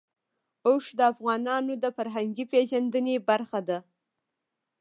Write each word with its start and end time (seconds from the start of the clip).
اوښ 0.67 0.85
د 0.97 0.99
افغانانو 1.11 1.73
د 1.83 1.85
فرهنګي 1.97 2.45
پیژندنې 2.53 3.15
برخه 3.29 3.59
ده. 3.67 3.79